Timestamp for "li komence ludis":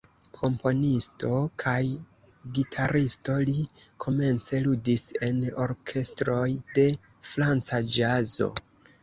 3.49-5.05